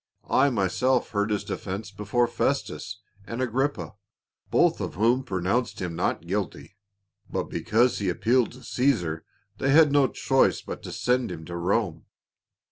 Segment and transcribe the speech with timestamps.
[0.31, 3.93] I myself heard his defense before Festus and Agrippa,
[4.49, 6.69] both of whom pronounced hi.n not guilt}"; but be
[7.29, 9.23] "BEABY TO BE OFFERED:' 4^3 cause he appealed to Caesar
[9.59, 12.05] they had no choice but to send him to Rome.